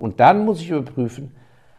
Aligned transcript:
Und 0.00 0.18
dann 0.18 0.44
muss 0.44 0.60
ich 0.60 0.70
überprüfen, 0.70 1.30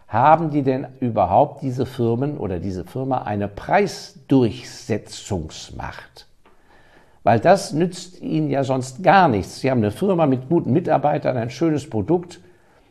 haben 0.08 0.50
die 0.50 0.62
denn 0.62 0.88
überhaupt 1.02 1.62
diese 1.62 1.86
Firmen 1.86 2.38
oder 2.38 2.60
diese 2.60 2.86
Firma 2.86 3.24
eine 3.24 3.50
Preisdurchsetzungsmacht? 3.50 6.26
Weil 7.24 7.42
das 7.42 7.74
nützt 7.74 8.22
ihnen 8.22 8.50
ja 8.50 8.64
sonst 8.64 9.04
gar 9.04 9.28
nichts. 9.28 9.60
Sie 9.60 9.70
haben 9.70 9.80
eine 9.80 9.92
Firma 9.92 10.28
mit 10.28 10.48
guten 10.48 10.72
Mitarbeitern, 10.72 11.36
ein 11.36 11.50
schönes 11.50 11.90
Produkt 11.90 12.40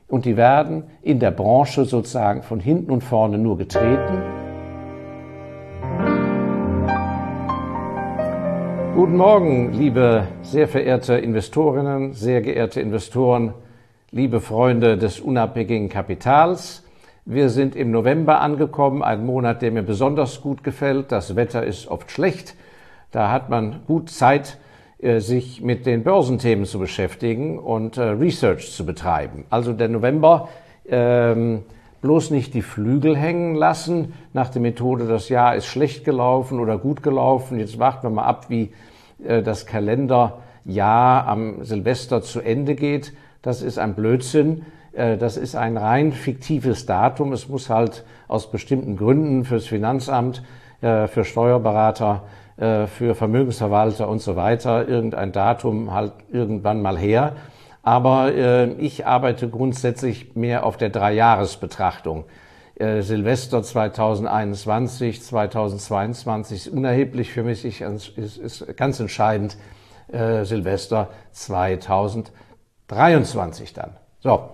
und 0.08 0.26
die 0.26 0.36
werden 0.36 0.84
in 1.00 1.20
der 1.20 1.30
Branche 1.30 1.86
sozusagen 1.86 2.42
von 2.42 2.60
hinten 2.60 2.90
und 2.90 3.02
vorne 3.02 3.38
nur 3.38 3.56
getreten. 3.56 4.20
Guten 8.94 9.16
Morgen, 9.16 9.72
liebe 9.72 10.28
sehr 10.42 10.68
verehrte 10.68 11.14
Investorinnen, 11.14 12.12
sehr 12.12 12.42
geehrte 12.42 12.82
Investoren, 12.82 13.54
liebe 14.14 14.40
Freunde 14.40 14.96
des 14.96 15.18
unabhängigen 15.18 15.88
Kapitals. 15.88 16.84
Wir 17.24 17.48
sind 17.50 17.74
im 17.74 17.90
November 17.90 18.40
angekommen, 18.40 19.02
ein 19.02 19.26
Monat, 19.26 19.60
der 19.60 19.72
mir 19.72 19.82
besonders 19.82 20.40
gut 20.40 20.62
gefällt. 20.62 21.10
Das 21.10 21.34
Wetter 21.34 21.64
ist 21.64 21.88
oft 21.88 22.12
schlecht. 22.12 22.54
Da 23.10 23.32
hat 23.32 23.50
man 23.50 23.80
gut 23.88 24.10
Zeit, 24.10 24.58
äh, 24.98 25.18
sich 25.18 25.62
mit 25.62 25.84
den 25.84 26.04
Börsenthemen 26.04 26.64
zu 26.64 26.78
beschäftigen 26.78 27.58
und 27.58 27.96
äh, 27.96 28.02
Research 28.02 28.70
zu 28.70 28.86
betreiben. 28.86 29.46
Also 29.50 29.72
der 29.72 29.88
November 29.88 30.48
ähm, 30.88 31.64
bloß 32.00 32.30
nicht 32.30 32.54
die 32.54 32.62
Flügel 32.62 33.16
hängen 33.16 33.56
lassen 33.56 34.14
nach 34.32 34.48
der 34.48 34.62
Methode, 34.62 35.08
das 35.08 35.28
Jahr 35.28 35.56
ist 35.56 35.66
schlecht 35.66 36.04
gelaufen 36.04 36.60
oder 36.60 36.78
gut 36.78 37.02
gelaufen. 37.02 37.58
Jetzt 37.58 37.80
warten 37.80 38.04
wir 38.04 38.10
mal 38.10 38.26
ab, 38.26 38.46
wie 38.48 38.72
äh, 39.26 39.42
das 39.42 39.66
Kalenderjahr 39.66 41.26
am 41.26 41.64
Silvester 41.64 42.22
zu 42.22 42.40
Ende 42.40 42.76
geht. 42.76 43.12
Das 43.44 43.60
ist 43.60 43.78
ein 43.78 43.94
Blödsinn. 43.94 44.64
Äh, 44.92 45.18
das 45.18 45.36
ist 45.36 45.54
ein 45.54 45.76
rein 45.76 46.12
fiktives 46.12 46.86
Datum. 46.86 47.32
Es 47.32 47.48
muss 47.48 47.68
halt 47.68 48.04
aus 48.26 48.50
bestimmten 48.50 48.96
Gründen 48.96 49.44
fürs 49.44 49.66
Finanzamt, 49.66 50.42
äh, 50.80 51.06
für 51.08 51.24
Steuerberater, 51.24 52.22
äh, 52.56 52.86
für 52.86 53.14
Vermögensverwalter 53.14 54.08
und 54.08 54.22
so 54.22 54.34
weiter 54.34 54.88
irgendein 54.88 55.32
Datum 55.32 55.92
halt 55.92 56.12
irgendwann 56.32 56.80
mal 56.80 56.98
her. 56.98 57.36
Aber 57.82 58.32
ich 58.78 59.06
arbeite 59.06 59.46
grundsätzlich 59.50 60.34
mehr 60.34 60.64
auf 60.64 60.78
der 60.78 60.88
Dreijahresbetrachtung. 60.88 62.24
Silvester 62.78 63.62
2021, 63.62 65.22
2022 65.22 66.66
ist 66.66 66.72
unerheblich 66.72 67.30
für 67.30 67.42
mich, 67.42 67.62
ich, 67.66 67.82
ist, 67.82 68.38
ist 68.38 68.74
ganz 68.78 69.00
entscheidend 69.00 69.58
Silvester 70.10 71.10
2023 72.94 73.72
dann. 73.72 73.90
So, 74.20 74.50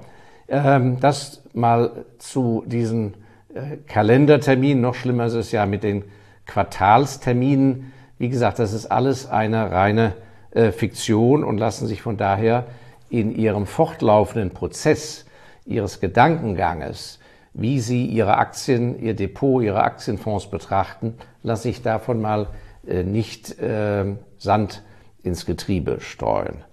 ähm, 0.49 0.99
das 1.01 1.43
mal 1.53 2.05
zu 2.19 2.65
diesen 2.67 3.15
äh, 3.55 3.77
Kalenderterminen. 3.87 4.81
Noch 4.81 4.95
schlimmer 4.95 5.27
ist 5.27 5.35
es 5.35 5.53
ja 5.53 5.67
mit 5.67 5.83
den 5.83 6.05
Quartalsterminen. 6.47 7.93
Wie 8.19 8.29
gesagt, 8.29 8.59
das 8.59 8.73
ist 8.73 8.87
alles 8.87 9.29
eine 9.29 9.71
reine 9.71 10.15
äh, 10.53 10.73
Fiktion 10.73 11.45
und 11.45 11.59
lassen 11.59 11.87
sich 11.87 12.03
von 12.03 12.17
daher 12.17 12.67
in 13.09 13.35
ihrem 13.35 13.67
fortlaufenden 13.67 14.51
Prozess 14.51 15.27
ihres 15.67 16.01
Gedankenganges, 16.01 17.19
wie 17.53 17.81
sie 17.81 18.07
ihre 18.07 18.39
Aktien, 18.39 19.01
ihr 19.01 19.15
Depot, 19.15 19.63
ihre 19.63 19.83
Aktienfonds 19.83 20.51
betrachten, 20.51 21.17
lasse 21.43 21.69
ich 21.69 21.83
davon 21.83 22.21
mal 22.21 22.49
äh, 22.87 23.03
nicht 23.03 23.57
Sand 24.39 24.83
ins 25.23 25.47
Getriebe 25.47 26.01
streuen. 26.01 26.65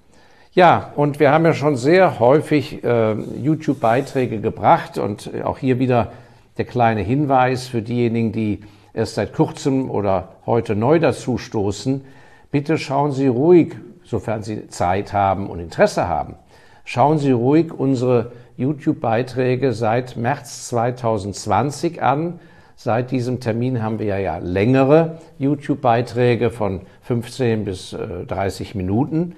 Ja, 0.57 0.91
und 0.95 1.19
wir 1.19 1.29
haben 1.31 1.45
ja 1.45 1.53
schon 1.53 1.75
sehr 1.75 2.17
häufig 2.17 2.83
äh, 2.83 3.13
YouTube-Beiträge 3.13 4.41
gebracht 4.41 4.97
und 4.97 5.29
auch 5.43 5.59
hier 5.59 5.77
wieder 5.77 6.13
der 6.57 6.65
kleine 6.65 7.01
Hinweis 7.01 7.67
für 7.67 7.83
diejenigen, 7.83 8.31
die 8.31 8.61
erst 8.91 9.13
seit 9.13 9.33
kurzem 9.33 9.91
oder 9.91 10.29
heute 10.47 10.75
neu 10.75 10.97
dazu 10.97 11.37
stoßen. 11.37 12.03
Bitte 12.49 12.79
schauen 12.79 13.11
Sie 13.11 13.27
ruhig, 13.27 13.75
sofern 14.03 14.41
Sie 14.41 14.67
Zeit 14.67 15.13
haben 15.13 15.47
und 15.47 15.59
Interesse 15.59 16.07
haben, 16.07 16.33
schauen 16.85 17.19
Sie 17.19 17.33
ruhig 17.33 17.71
unsere 17.71 18.31
YouTube-Beiträge 18.55 19.73
seit 19.73 20.17
März 20.17 20.69
2020 20.69 22.01
an. 22.01 22.39
Seit 22.75 23.11
diesem 23.11 23.41
Termin 23.41 23.83
haben 23.83 23.99
wir 23.99 24.17
ja 24.19 24.39
längere 24.39 25.19
YouTube-Beiträge 25.37 26.49
von 26.49 26.81
15 27.03 27.63
bis 27.63 27.95
30 28.27 28.73
äh, 28.73 28.77
Minuten. 28.79 29.35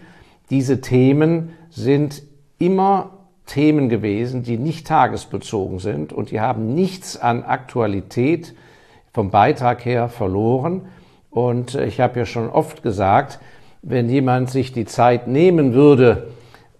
Diese 0.50 0.82
Themen 0.82 1.54
sind 1.70 2.24
immer 2.58 3.12
Themen 3.46 3.90
gewesen, 3.90 4.44
die 4.44 4.58
nicht 4.58 4.88
tagesbezogen 4.88 5.80
sind 5.80 6.14
und 6.14 6.32
die 6.32 6.40
haben 6.40 6.74
nichts 6.76 7.18
an 7.18 7.44
Aktualität 7.44 8.54
vom 9.12 9.32
Beitrag 9.32 9.86
her 9.86 10.08
verloren. 10.08 10.84
Und 11.32 11.76
äh, 11.76 11.86
ich 11.86 12.00
habe 12.00 12.20
ja 12.20 12.26
schon 12.26 12.50
oft 12.50 12.84
gesagt, 12.84 13.40
wenn 13.82 14.10
jemand 14.10 14.50
sich 14.50 14.72
die 14.72 14.86
Zeit 14.86 15.28
nehmen 15.28 15.74
würde 15.74 16.28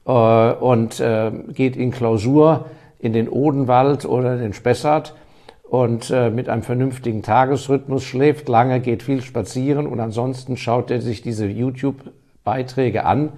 äh, 0.06 0.12
und 0.12 1.00
äh, 1.00 1.32
geht 1.54 1.76
in 1.76 1.92
Klausur 1.92 2.66
in 3.00 3.14
den 3.14 3.30
Odenwald 3.30 4.06
oder 4.06 4.38
den 4.38 4.54
Spessart 4.54 5.16
und 5.64 6.12
äh, 6.12 6.30
mit 6.30 6.50
einem 6.50 6.64
vernünftigen 6.64 7.24
Tagesrhythmus 7.24 8.04
schläft 8.04 8.50
lange, 8.50 8.80
geht 8.80 9.04
viel 9.04 9.22
spazieren 9.22 9.88
und 9.88 10.00
ansonsten 10.00 10.58
schaut 10.58 10.92
er 10.92 11.02
sich 11.02 11.22
diese 11.22 11.48
YouTube-Beiträge 11.48 13.06
an, 13.06 13.32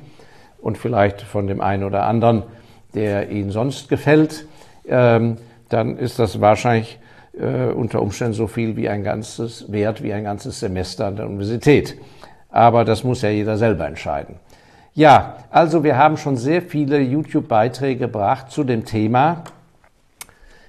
und 0.62 0.78
vielleicht 0.78 1.22
von 1.22 1.48
dem 1.48 1.62
einen 1.62 1.84
oder 1.84 2.04
anderen, 2.06 2.44
der 2.94 3.30
Ihnen 3.30 3.52
sonst 3.52 3.90
gefällt, 3.90 4.46
ähm, 4.88 5.38
dann 5.70 5.98
ist 5.98 6.20
das 6.20 6.42
wahrscheinlich 6.42 7.00
äh, 7.40 7.72
unter 7.72 8.02
Umständen 8.02 8.34
so 8.34 8.48
viel 8.48 8.76
wie 8.76 8.90
ein 8.90 9.04
ganzes 9.04 9.72
Wert, 9.72 10.04
wie 10.04 10.14
ein 10.14 10.24
ganzes 10.24 10.60
Semester 10.60 11.08
an 11.08 11.16
der 11.16 11.28
Universität. 11.28 11.98
Aber 12.50 12.84
das 12.84 13.04
muss 13.04 13.22
ja 13.22 13.30
jeder 13.30 13.58
selber 13.58 13.88
entscheiden. 13.88 14.36
Ja, 14.94 15.38
also 15.52 15.86
wir 15.86 15.98
haben 15.98 16.18
schon 16.18 16.36
sehr 16.36 16.62
viele 16.62 17.00
YouTube-Beiträge 17.00 18.02
gebracht 18.02 18.52
zu 18.52 18.66
dem 18.66 18.84
Thema, 18.84 19.44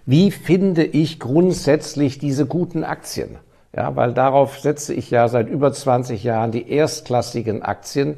wie 0.07 0.31
finde 0.31 0.85
ich 0.85 1.19
grundsätzlich 1.19 2.19
diese 2.19 2.47
guten 2.47 2.85
Aktien? 2.85 3.39
Ja, 3.75 3.97
weil 3.97 4.13
darauf 4.13 4.59
setze 4.59 4.95
ich 4.95 5.11
ja 5.11 5.29
seit 5.29 5.49
über 5.49 5.73
20 5.73 6.23
Jahren 6.23 6.53
die 6.53 6.71
erstklassigen 6.71 7.63
Aktien 7.63 8.17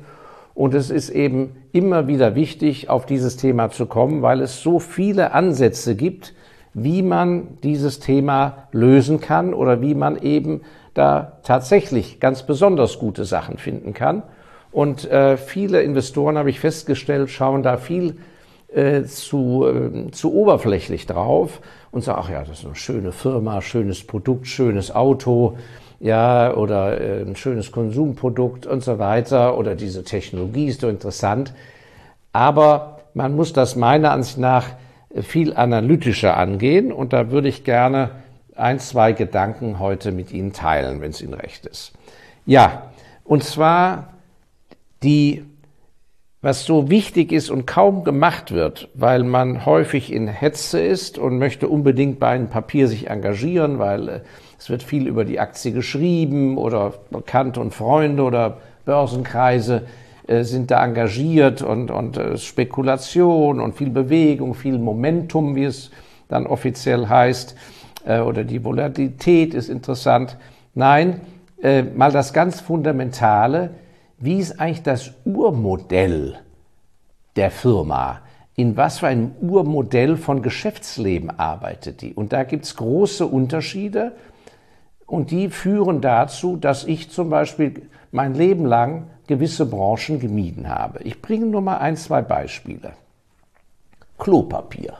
und 0.54 0.74
es 0.74 0.90
ist 0.90 1.10
eben 1.10 1.56
immer 1.72 2.06
wieder 2.06 2.34
wichtig, 2.36 2.88
auf 2.88 3.06
dieses 3.06 3.36
Thema 3.36 3.70
zu 3.70 3.86
kommen, 3.86 4.22
weil 4.22 4.40
es 4.40 4.62
so 4.62 4.78
viele 4.78 5.32
Ansätze 5.32 5.96
gibt, 5.96 6.34
wie 6.74 7.02
man 7.02 7.58
dieses 7.62 8.00
Thema 8.00 8.68
lösen 8.72 9.20
kann 9.20 9.52
oder 9.52 9.80
wie 9.80 9.94
man 9.94 10.16
eben 10.16 10.62
da 10.94 11.38
tatsächlich 11.42 12.20
ganz 12.20 12.44
besonders 12.44 12.98
gute 12.98 13.24
Sachen 13.24 13.58
finden 13.58 13.94
kann. 13.94 14.22
Und 14.70 15.10
äh, 15.10 15.36
viele 15.36 15.82
Investoren, 15.82 16.38
habe 16.38 16.50
ich 16.50 16.60
festgestellt, 16.60 17.30
schauen 17.30 17.62
da 17.62 17.76
viel 17.76 18.16
äh, 18.72 19.04
zu, 19.04 19.66
äh, 19.66 20.10
zu 20.10 20.34
oberflächlich 20.34 21.06
drauf 21.06 21.60
und 21.92 22.02
sagen, 22.02 22.20
ach 22.24 22.30
ja, 22.30 22.40
das 22.40 22.60
ist 22.60 22.64
eine 22.64 22.74
schöne 22.74 23.12
Firma, 23.12 23.60
schönes 23.60 24.04
Produkt, 24.04 24.48
schönes 24.48 24.92
Auto, 24.92 25.56
ja, 26.04 26.52
oder 26.54 27.00
äh, 27.00 27.22
ein 27.22 27.34
schönes 27.34 27.72
Konsumprodukt 27.72 28.66
und 28.66 28.84
so 28.84 28.98
weiter, 28.98 29.56
oder 29.56 29.74
diese 29.74 30.04
Technologie 30.04 30.66
ist 30.66 30.82
so 30.82 30.88
interessant. 30.90 31.54
Aber 32.30 33.00
man 33.14 33.34
muss 33.34 33.54
das 33.54 33.74
meiner 33.74 34.10
Ansicht 34.10 34.36
nach 34.36 34.66
viel 35.22 35.54
analytischer 35.54 36.36
angehen 36.36 36.92
und 36.92 37.14
da 37.14 37.30
würde 37.30 37.48
ich 37.48 37.64
gerne 37.64 38.10
ein, 38.54 38.80
zwei 38.80 39.12
Gedanken 39.12 39.78
heute 39.78 40.12
mit 40.12 40.30
Ihnen 40.30 40.52
teilen, 40.52 41.00
wenn 41.00 41.10
es 41.10 41.22
Ihnen 41.22 41.32
recht 41.32 41.64
ist. 41.64 41.94
Ja, 42.44 42.90
und 43.24 43.42
zwar 43.42 44.12
die, 45.02 45.42
was 46.42 46.66
so 46.66 46.90
wichtig 46.90 47.32
ist 47.32 47.48
und 47.48 47.66
kaum 47.66 48.04
gemacht 48.04 48.52
wird, 48.52 48.90
weil 48.92 49.22
man 49.22 49.64
häufig 49.64 50.12
in 50.12 50.28
Hetze 50.28 50.80
ist 50.80 51.16
und 51.16 51.38
möchte 51.38 51.66
unbedingt 51.66 52.20
bei 52.20 52.28
einem 52.28 52.50
Papier 52.50 52.88
sich 52.88 53.08
engagieren, 53.08 53.78
weil 53.78 54.08
äh, 54.08 54.20
es 54.58 54.70
wird 54.70 54.82
viel 54.82 55.06
über 55.06 55.24
die 55.24 55.40
Aktie 55.40 55.72
geschrieben 55.72 56.56
oder 56.58 56.94
Bekannte 57.10 57.60
und 57.60 57.74
Freunde 57.74 58.22
oder 58.22 58.58
Börsenkreise 58.84 59.82
äh, 60.26 60.44
sind 60.44 60.70
da 60.70 60.82
engagiert 60.82 61.60
und, 61.60 61.90
und 61.90 62.16
äh, 62.16 62.38
Spekulation 62.38 63.60
und 63.60 63.74
viel 63.74 63.90
Bewegung, 63.90 64.54
viel 64.54 64.78
Momentum, 64.78 65.54
wie 65.54 65.64
es 65.64 65.90
dann 66.28 66.46
offiziell 66.46 67.08
heißt, 67.08 67.54
äh, 68.06 68.20
oder 68.20 68.44
die 68.44 68.64
Volatilität 68.64 69.52
ist 69.52 69.68
interessant. 69.68 70.36
Nein, 70.74 71.20
mal 71.94 72.12
das 72.12 72.34
ganz 72.34 72.60
Fundamentale, 72.60 73.70
wie 74.18 74.38
ist 74.38 74.60
eigentlich 74.60 74.82
das 74.82 75.12
Urmodell 75.24 76.36
der 77.36 77.50
Firma? 77.50 78.20
In 78.54 78.76
was 78.76 78.98
für 78.98 79.06
einem 79.06 79.30
Urmodell 79.40 80.18
von 80.18 80.42
Geschäftsleben 80.42 81.30
arbeitet 81.38 82.02
die? 82.02 82.12
Und 82.12 82.34
da 82.34 82.44
gibt 82.44 82.64
es 82.66 82.76
große 82.76 83.24
Unterschiede 83.24 84.12
und 85.06 85.30
die 85.30 85.48
führen 85.48 86.00
dazu, 86.00 86.56
dass 86.56 86.84
ich 86.84 87.10
zum 87.10 87.30
Beispiel 87.30 87.88
mein 88.12 88.34
Leben 88.34 88.66
lang 88.66 89.06
gewisse 89.26 89.66
Branchen 89.66 90.20
gemieden 90.20 90.68
habe. 90.68 91.00
Ich 91.02 91.20
bringe 91.20 91.46
nur 91.46 91.60
mal 91.60 91.78
ein, 91.78 91.96
zwei 91.96 92.22
Beispiele. 92.22 92.92
Klopapier. 94.18 94.94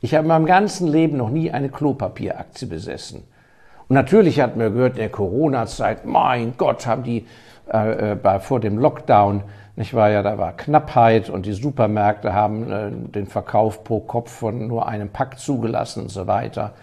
Ich 0.00 0.14
habe 0.14 0.24
in 0.24 0.28
meinem 0.28 0.46
ganzen 0.46 0.88
Leben 0.88 1.16
noch 1.16 1.30
nie 1.30 1.50
eine 1.50 1.70
Klopapieraktie 1.70 2.66
besessen. 2.66 3.24
Und 3.88 3.94
natürlich 3.94 4.40
hat 4.40 4.56
man 4.56 4.72
gehört, 4.72 4.92
in 4.92 4.98
der 4.98 5.08
Corona-Zeit, 5.08 6.04
mein 6.04 6.54
Gott, 6.56 6.86
haben 6.86 7.02
die 7.02 7.26
äh, 7.72 8.12
äh, 8.12 8.14
bei, 8.14 8.40
vor 8.40 8.60
dem 8.60 8.78
Lockdown, 8.78 9.42
nicht 9.76 9.94
wahr, 9.94 10.10
ja, 10.10 10.22
da 10.22 10.36
war 10.38 10.52
Knappheit 10.52 11.30
und 11.30 11.46
die 11.46 11.52
Supermärkte 11.52 12.34
haben 12.34 12.70
äh, 12.70 12.90
den 12.90 13.26
Verkauf 13.26 13.82
pro 13.82 14.00
Kopf 14.00 14.30
von 14.30 14.68
nur 14.68 14.86
einem 14.86 15.08
Pack 15.08 15.38
zugelassen 15.38 16.02
und 16.02 16.10
so 16.10 16.26
weiter. 16.26 16.74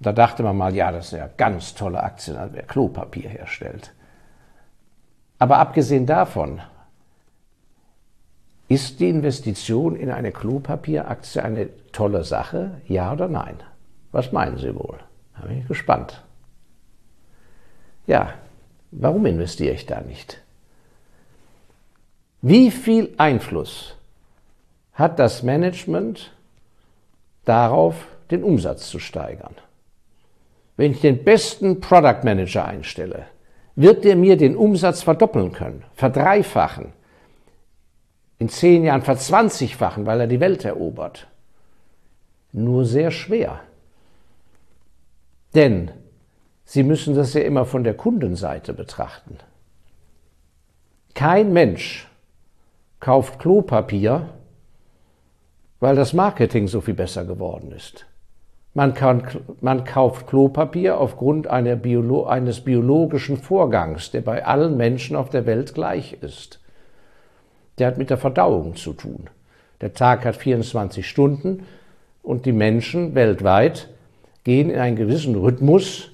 Da 0.00 0.12
dachte 0.12 0.42
man 0.42 0.56
mal, 0.56 0.74
ja, 0.74 0.90
das 0.90 1.06
ist 1.06 1.18
ja 1.18 1.28
ganz 1.36 1.74
tolle 1.74 2.02
Aktien, 2.02 2.36
also 2.36 2.54
wer 2.54 2.62
Klopapier 2.62 3.28
herstellt. 3.28 3.92
Aber 5.38 5.58
abgesehen 5.58 6.06
davon, 6.06 6.60
ist 8.68 9.00
die 9.00 9.10
Investition 9.10 9.96
in 9.96 10.10
eine 10.10 10.32
Klopapieraktie 10.32 11.40
eine 11.40 11.68
tolle 11.92 12.24
Sache? 12.24 12.80
Ja 12.86 13.12
oder 13.12 13.28
nein? 13.28 13.56
Was 14.12 14.32
meinen 14.32 14.58
Sie 14.58 14.74
wohl? 14.74 14.98
Da 15.36 15.46
bin 15.46 15.58
ich 15.58 15.68
gespannt. 15.68 16.22
Ja, 18.06 18.34
warum 18.90 19.26
investiere 19.26 19.74
ich 19.74 19.86
da 19.86 20.00
nicht? 20.00 20.40
Wie 22.42 22.70
viel 22.70 23.12
Einfluss 23.18 23.96
hat 24.94 25.18
das 25.18 25.42
Management 25.42 26.32
darauf, 27.44 28.06
den 28.30 28.44
Umsatz 28.44 28.88
zu 28.88 28.98
steigern? 28.98 29.54
Wenn 30.76 30.92
ich 30.92 31.00
den 31.00 31.24
besten 31.24 31.80
Product 31.80 32.24
Manager 32.24 32.64
einstelle, 32.64 33.26
wird 33.76 34.04
er 34.04 34.16
mir 34.16 34.36
den 34.36 34.56
Umsatz 34.56 35.02
verdoppeln 35.02 35.52
können, 35.52 35.84
verdreifachen, 35.94 36.92
in 38.38 38.48
zehn 38.48 38.84
Jahren 38.84 39.02
verzwanzigfachen, 39.02 40.06
weil 40.06 40.20
er 40.20 40.26
die 40.26 40.40
Welt 40.40 40.64
erobert. 40.64 41.26
Nur 42.52 42.84
sehr 42.84 43.10
schwer. 43.10 43.60
Denn 45.54 45.90
Sie 46.72 46.84
müssen 46.84 47.16
das 47.16 47.34
ja 47.34 47.40
immer 47.40 47.64
von 47.64 47.82
der 47.82 47.94
Kundenseite 47.94 48.72
betrachten. 48.72 49.38
Kein 51.14 51.52
Mensch 51.52 52.06
kauft 53.00 53.40
Klopapier, 53.40 54.28
weil 55.80 55.96
das 55.96 56.12
Marketing 56.12 56.68
so 56.68 56.80
viel 56.80 56.94
besser 56.94 57.24
geworden 57.24 57.72
ist. 57.72 58.06
Man, 58.72 58.94
kann, 58.94 59.26
man 59.60 59.84
kauft 59.84 60.28
Klopapier 60.28 60.98
aufgrund 60.98 61.48
Biolo 61.82 62.26
eines 62.26 62.60
biologischen 62.60 63.36
Vorgangs, 63.36 64.12
der 64.12 64.20
bei 64.20 64.44
allen 64.44 64.76
Menschen 64.76 65.16
auf 65.16 65.28
der 65.28 65.44
Welt 65.46 65.74
gleich 65.74 66.18
ist. 66.20 66.60
Der 67.78 67.88
hat 67.88 67.98
mit 67.98 68.10
der 68.10 68.18
Verdauung 68.18 68.76
zu 68.76 68.92
tun. 68.92 69.28
Der 69.80 69.92
Tag 69.94 70.24
hat 70.24 70.36
24 70.36 71.08
Stunden 71.08 71.66
und 72.22 72.46
die 72.46 72.52
Menschen 72.52 73.14
weltweit 73.14 73.88
gehen 74.44 74.70
in 74.70 74.78
einen 74.78 74.96
gewissen 74.96 75.34
Rhythmus, 75.34 76.10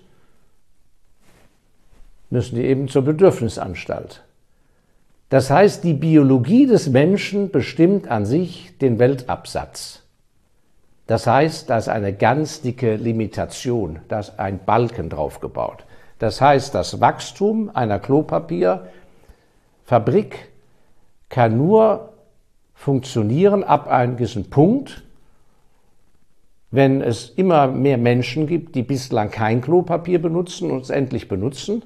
müssen 2.30 2.56
die 2.56 2.64
eben 2.64 2.88
zur 2.88 3.02
Bedürfnisanstalt. 3.02 4.22
Das 5.28 5.50
heißt, 5.50 5.84
die 5.84 5.94
Biologie 5.94 6.66
des 6.66 6.88
Menschen 6.88 7.50
bestimmt 7.50 8.08
an 8.08 8.24
sich 8.24 8.78
den 8.78 8.98
Weltabsatz. 8.98 10.05
Das 11.06 11.26
heißt, 11.26 11.70
da 11.70 11.78
ist 11.78 11.88
eine 11.88 12.12
ganz 12.12 12.60
dicke 12.62 12.96
Limitation, 12.96 14.00
da 14.08 14.20
ist 14.20 14.38
ein 14.38 14.60
Balken 14.64 15.08
draufgebaut. 15.08 15.84
Das 16.18 16.40
heißt, 16.40 16.74
das 16.74 17.00
Wachstum 17.00 17.70
einer 17.72 18.00
Klopapierfabrik 18.00 20.48
kann 21.28 21.56
nur 21.56 22.12
funktionieren 22.74 23.62
ab 23.62 23.86
einem 23.88 24.16
gewissen 24.16 24.50
Punkt, 24.50 25.04
wenn 26.72 27.00
es 27.00 27.30
immer 27.30 27.68
mehr 27.68 27.98
Menschen 27.98 28.48
gibt, 28.48 28.74
die 28.74 28.82
bislang 28.82 29.30
kein 29.30 29.60
Klopapier 29.60 30.20
benutzen 30.20 30.68
und 30.70 30.82
es 30.82 30.90
endlich 30.90 31.28
benutzen, 31.28 31.84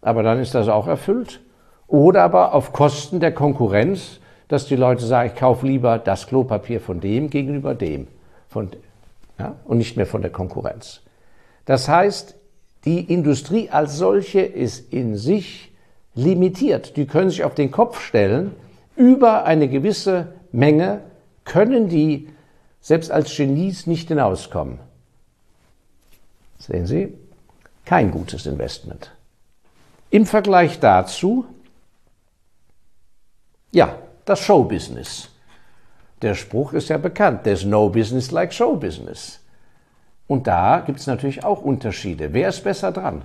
aber 0.00 0.22
dann 0.22 0.38
ist 0.38 0.54
das 0.54 0.68
auch 0.68 0.86
erfüllt. 0.86 1.40
Oder 1.88 2.22
aber 2.22 2.54
auf 2.54 2.72
Kosten 2.72 3.18
der 3.20 3.32
Konkurrenz, 3.32 4.20
dass 4.48 4.66
die 4.66 4.76
Leute 4.76 5.04
sagen, 5.04 5.32
ich 5.34 5.38
kaufe 5.38 5.66
lieber 5.66 5.98
das 5.98 6.28
Klopapier 6.28 6.80
von 6.80 7.00
dem 7.00 7.28
gegenüber 7.28 7.74
dem 7.74 8.06
von, 8.52 8.70
ja, 9.38 9.56
und 9.64 9.78
nicht 9.78 9.96
mehr 9.96 10.06
von 10.06 10.22
der 10.22 10.30
Konkurrenz. 10.30 11.00
Das 11.64 11.88
heißt, 11.88 12.34
die 12.84 13.00
Industrie 13.00 13.70
als 13.70 13.96
solche 13.96 14.40
ist 14.40 14.92
in 14.92 15.16
sich 15.16 15.72
limitiert. 16.14 16.96
Die 16.96 17.06
können 17.06 17.30
sich 17.30 17.44
auf 17.44 17.54
den 17.54 17.70
Kopf 17.70 18.00
stellen. 18.00 18.54
Über 18.96 19.44
eine 19.44 19.68
gewisse 19.68 20.34
Menge 20.50 21.00
können 21.44 21.88
die 21.88 22.28
selbst 22.80 23.10
als 23.10 23.34
Genies 23.34 23.86
nicht 23.86 24.08
hinauskommen. 24.08 24.78
Sehen 26.58 26.86
Sie? 26.86 27.14
Kein 27.84 28.10
gutes 28.10 28.46
Investment. 28.46 29.12
Im 30.10 30.26
Vergleich 30.26 30.78
dazu, 30.78 31.46
ja, 33.70 33.98
das 34.24 34.40
Showbusiness. 34.40 35.31
Der 36.22 36.34
Spruch 36.36 36.72
ist 36.72 36.88
ja 36.88 36.98
bekannt, 36.98 37.42
there's 37.44 37.64
no 37.64 37.88
business 37.88 38.30
like 38.30 38.52
show 38.52 38.76
business. 38.76 39.40
Und 40.28 40.46
da 40.46 40.80
gibt 40.80 41.00
es 41.00 41.06
natürlich 41.06 41.44
auch 41.44 41.62
Unterschiede. 41.62 42.32
Wer 42.32 42.48
ist 42.48 42.62
besser 42.62 42.92
dran? 42.92 43.22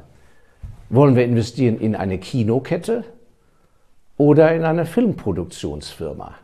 Wollen 0.89 1.15
wir 1.15 1.23
investieren 1.23 1.79
in 1.79 1.95
eine 1.95 2.17
Kinokette 2.17 3.03
oder 4.17 4.53
in 4.53 4.63
eine 4.63 4.85
Filmproduktionsfirma? 4.85 6.35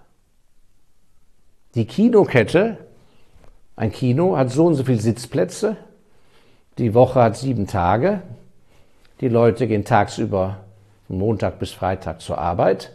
Die 1.76 1.86
Kinokette, 1.86 2.78
ein 3.76 3.92
Kino 3.92 4.38
hat 4.38 4.52
so 4.52 4.68
und 4.68 4.76
so 4.76 4.84
viele 4.84 5.02
Sitzplätze, 5.02 5.76
die 6.78 6.94
Woche 6.94 7.22
hat 7.22 7.36
sieben 7.36 7.66
Tage, 7.66 8.22
die 9.22 9.30
Leute 9.30 9.68
gehen 9.68 9.86
tagsüber 9.86 10.60
von 11.08 11.18
Montag 11.18 11.58
bis 11.58 11.72
Freitag 11.72 12.22
zur 12.22 12.38
Arbeit. 12.38 12.92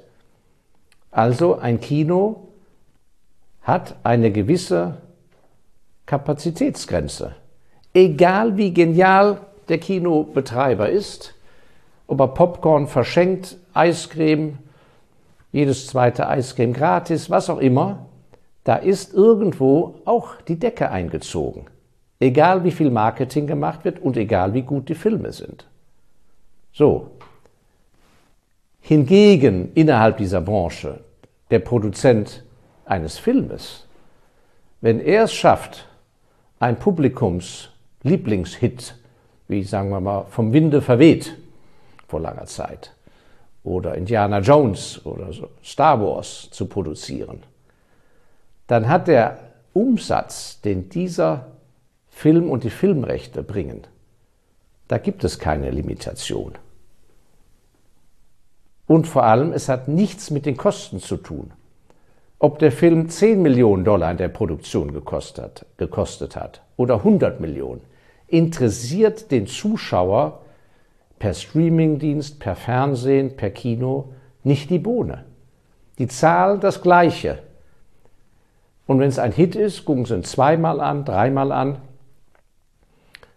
Also 1.11 1.59
ein 1.59 1.81
Kino 1.81 2.48
hat 3.69 3.97
eine 4.03 4.33
gewisse 4.33 4.97
Kapazitätsgrenze. 6.07 7.35
Egal 7.93 8.57
wie 8.57 8.73
genial 8.73 9.43
der 9.69 9.77
Kinobetreiber 9.77 10.89
ist, 10.89 11.35
ob 12.07 12.21
er 12.21 12.29
Popcorn 12.29 12.87
verschenkt, 12.87 13.59
Eiscreme, 13.75 14.59
jedes 15.53 15.87
zweite 15.87 16.29
Eiscreme 16.29 16.73
gratis, 16.73 17.29
was 17.29 17.51
auch 17.51 17.59
immer, 17.59 18.07
da 18.65 18.77
ist 18.77 19.13
irgendwo 19.13 19.97
auch 20.07 20.41
die 20.41 20.59
Decke 20.59 20.91
eingezogen. 20.91 21.67
Egal 22.21 22.65
wie 22.65 22.71
viel 22.71 22.91
Marketing 22.91 23.47
gemacht 23.47 23.85
wird 23.85 24.01
und 24.01 24.17
egal 24.17 24.55
wie 24.55 24.63
gut 24.63 24.89
die 24.89 24.95
Filme 24.95 25.31
sind. 25.33 25.67
So. 26.73 27.11
Hingegen 28.81 29.73
innerhalb 29.75 30.17
dieser 30.17 30.41
Branche 30.41 31.01
der 31.51 31.59
Produzent 31.59 32.45
eines 32.89 33.19
Filmes, 33.19 33.87
wenn 34.81 35.01
er 35.01 35.25
es 35.25 35.33
schafft, 35.33 35.89
ein 36.61 36.79
Publikumslieblingshit, 36.79 38.95
wie 39.49 39.65
sagen 39.65 39.91
wir 39.91 40.01
mal, 40.01 40.27
vom 40.31 40.53
Winde 40.53 40.81
verweht 40.83 41.37
vor 42.07 42.21
langer 42.21 42.47
Zeit, 42.47 42.93
oder 43.65 43.95
Indiana 43.95 44.39
Jones 44.39 45.05
oder 45.05 45.33
so, 45.33 45.49
Star 45.63 46.01
Wars 46.01 46.49
zu 46.51 46.67
produzieren, 46.67 47.43
dann 48.67 48.89
hat 48.89 49.09
der 49.09 49.39
Umsatz, 49.73 50.61
den 50.61 50.89
dieser 50.89 51.47
Film 52.09 52.51
und 52.51 52.65
die 52.65 52.71
Filmrechte 52.71 53.43
bringen, 53.43 53.87
da 54.89 54.99
gibt 54.99 55.25
es 55.25 55.39
keine 55.39 55.71
Limitation. 55.71 56.55
Und 58.87 59.07
vor 59.07 59.25
allem, 59.25 59.53
es 59.53 59.69
hat 59.69 59.87
nichts 59.87 60.31
mit 60.31 60.47
den 60.47 60.57
Kosten 60.57 60.99
zu 60.99 61.19
tun. 61.19 61.53
Ob 62.41 62.61
der 62.61 62.71
Film 62.71 63.09
10 63.09 63.43
Millionen 63.43 63.85
Dollar 63.85 64.13
in 64.13 64.17
der 64.17 64.29
Produktion 64.29 64.93
gekostet, 64.93 65.67
gekostet 65.77 66.37
hat 66.37 66.63
oder 66.77 66.97
100 66.97 67.41
Millionen, 67.41 67.81
interessiert 68.29 69.33
den 69.33 69.49
Zuschauer 69.49 70.43
per 71.19 71.35
Streamingdienst, 71.35 72.39
per 72.39 72.55
Fernsehen, 72.55 73.37
per 73.37 73.51
Kino 73.51 74.13
nicht 74.45 74.71
die 74.71 74.79
Bohne. 74.79 75.25
Die 75.99 76.07
Zahl 76.07 76.61
das 76.61 76.81
gleiche. 76.81 77.41
Und 78.87 79.01
wenn 79.01 79.09
es 79.09 79.19
ein 79.19 79.33
Hit 79.33 79.57
ist, 79.57 79.85
gucken 79.85 80.05
sie 80.05 80.15
ihn 80.15 80.23
zweimal 80.23 80.81
an, 80.81 81.05
dreimal 81.05 81.51
an. 81.51 81.79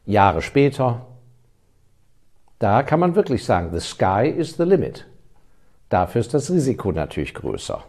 Jahre 0.05 0.43
später, 0.43 1.07
da 2.59 2.83
kann 2.83 2.99
man 2.99 3.15
wirklich 3.15 3.43
sagen, 3.45 3.71
the 3.73 3.79
sky 3.79 4.27
is 4.27 4.57
the 4.57 4.63
limit. 4.63 5.07
Dafür 5.89 6.21
ist 6.21 6.35
das 6.35 6.51
Risiko 6.51 6.91
natürlich 6.91 7.33
größer. 7.33 7.83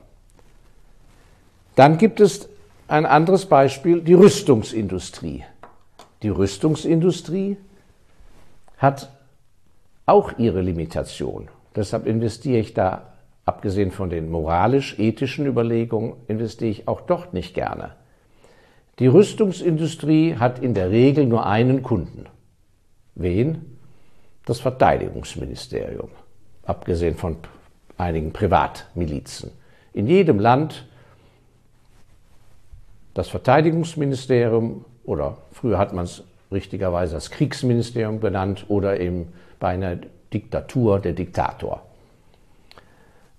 Dann 1.74 1.98
gibt 1.98 2.20
es 2.20 2.48
ein 2.88 3.06
anderes 3.06 3.46
Beispiel, 3.46 4.02
die 4.02 4.14
Rüstungsindustrie. 4.14 5.44
Die 6.22 6.28
Rüstungsindustrie 6.28 7.56
hat 8.76 9.10
auch 10.06 10.38
ihre 10.38 10.60
Limitation. 10.60 11.48
Deshalb 11.74 12.06
investiere 12.06 12.58
ich 12.58 12.74
da, 12.74 13.14
abgesehen 13.46 13.90
von 13.90 14.10
den 14.10 14.30
moralisch-ethischen 14.30 15.46
Überlegungen, 15.46 16.14
investiere 16.28 16.70
ich 16.70 16.88
auch 16.88 17.00
dort 17.00 17.32
nicht 17.32 17.54
gerne. 17.54 17.92
Die 18.98 19.06
Rüstungsindustrie 19.06 20.36
hat 20.36 20.58
in 20.58 20.74
der 20.74 20.90
Regel 20.90 21.24
nur 21.26 21.46
einen 21.46 21.82
Kunden. 21.82 22.26
Wen? 23.14 23.78
Das 24.44 24.60
Verteidigungsministerium, 24.60 26.10
abgesehen 26.64 27.16
von 27.16 27.36
einigen 27.96 28.32
Privatmilizen. 28.32 29.52
In 29.92 30.08
jedem 30.08 30.38
Land 30.38 30.86
das 33.14 33.28
Verteidigungsministerium 33.28 34.84
oder 35.04 35.38
früher 35.52 35.78
hat 35.78 35.92
man 35.92 36.04
es 36.04 36.24
richtigerweise 36.50 37.14
das 37.14 37.30
Kriegsministerium 37.30 38.20
benannt 38.20 38.66
oder 38.68 39.00
eben 39.00 39.32
bei 39.58 39.68
einer 39.68 39.96
Diktatur 40.32 41.00
der 41.00 41.12
Diktator. 41.12 41.82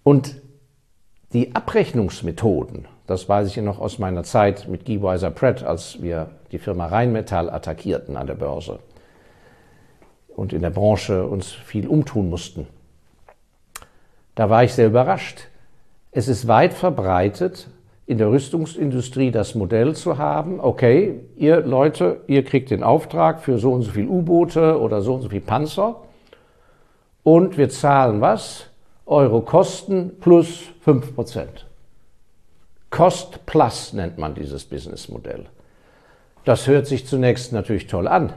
Und 0.03 0.35
die 1.31 1.55
Abrechnungsmethoden, 1.55 2.87
das 3.07 3.27
weiß 3.27 3.47
ich 3.49 3.57
noch 3.57 3.79
aus 3.79 3.99
meiner 3.99 4.23
Zeit 4.23 4.67
mit 4.67 4.85
Guy 4.85 5.01
Weiser 5.01 5.31
Pratt, 5.31 5.63
als 5.63 6.01
wir 6.01 6.29
die 6.51 6.59
Firma 6.59 6.87
Rheinmetall 6.87 7.49
attackierten 7.49 8.17
an 8.17 8.27
der 8.27 8.35
Börse 8.35 8.79
und 10.27 10.53
in 10.53 10.61
der 10.61 10.69
Branche 10.69 11.25
uns 11.25 11.51
viel 11.51 11.87
umtun 11.87 12.29
mussten. 12.29 12.67
Da 14.35 14.49
war 14.49 14.63
ich 14.63 14.73
sehr 14.73 14.87
überrascht. 14.87 15.47
Es 16.11 16.27
ist 16.27 16.47
weit 16.47 16.73
verbreitet, 16.73 17.67
in 18.05 18.17
der 18.17 18.29
Rüstungsindustrie 18.29 19.31
das 19.31 19.55
Modell 19.55 19.95
zu 19.95 20.17
haben, 20.17 20.59
okay, 20.59 21.21
ihr 21.37 21.61
Leute, 21.61 22.21
ihr 22.27 22.43
kriegt 22.43 22.69
den 22.71 22.83
Auftrag 22.83 23.41
für 23.41 23.57
so 23.57 23.71
und 23.71 23.83
so 23.83 23.91
viel 23.91 24.07
U-Boote 24.07 24.79
oder 24.79 25.01
so 25.01 25.15
und 25.15 25.21
so 25.21 25.29
viel 25.29 25.41
Panzer 25.41 26.01
und 27.23 27.57
wir 27.57 27.69
zahlen 27.69 28.19
was? 28.19 28.67
Euro 29.05 29.41
Kosten 29.41 30.13
plus 30.19 30.63
5%. 30.85 31.45
Cost 32.89 33.45
plus 33.45 33.93
nennt 33.93 34.17
man 34.17 34.35
dieses 34.35 34.65
Businessmodell. 34.65 35.45
Das 36.45 36.67
hört 36.67 36.87
sich 36.87 37.07
zunächst 37.07 37.53
natürlich 37.53 37.87
toll 37.87 38.07
an. 38.07 38.33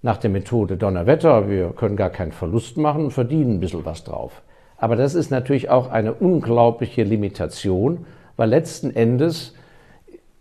Nach 0.00 0.16
der 0.16 0.30
Methode 0.30 0.76
Donnerwetter, 0.76 1.48
wir 1.48 1.70
können 1.70 1.96
gar 1.96 2.10
keinen 2.10 2.32
Verlust 2.32 2.76
machen 2.76 3.04
und 3.04 3.10
verdienen 3.10 3.56
ein 3.56 3.60
bisschen 3.60 3.84
was 3.84 4.04
drauf. 4.04 4.42
Aber 4.78 4.96
das 4.96 5.14
ist 5.14 5.30
natürlich 5.30 5.68
auch 5.70 5.90
eine 5.90 6.14
unglaubliche 6.14 7.02
Limitation, 7.02 8.06
weil 8.38 8.48
letzten 8.48 8.94
Endes 8.94 9.52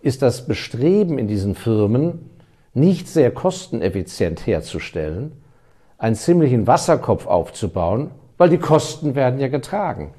ist 0.01 0.21
das 0.21 0.45
Bestreben 0.45 1.17
in 1.17 1.27
diesen 1.27 1.55
Firmen, 1.55 2.29
nicht 2.73 3.07
sehr 3.07 3.31
kosteneffizient 3.31 4.45
herzustellen, 4.45 5.31
einen 5.97 6.15
ziemlichen 6.15 6.67
Wasserkopf 6.67 7.25
aufzubauen, 7.25 8.11
weil 8.37 8.49
die 8.49 8.59
Kosten 8.59 9.15
werden 9.15 9.39
ja 9.39 9.47
getragen. 9.47 10.11